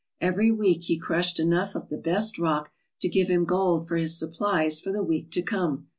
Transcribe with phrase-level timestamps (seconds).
[0.19, 4.17] Every week he crushed enough of the best rock to give him gold for his
[4.17, 5.89] supplies for the week to come.